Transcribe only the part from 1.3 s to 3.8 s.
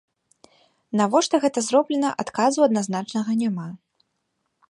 гэта зроблена, адказу адназначнага няма.